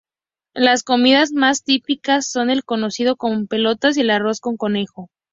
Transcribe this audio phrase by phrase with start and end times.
[0.55, 5.11] Las comidas más típicas son el cocido con pelotas y el arroz con conejo.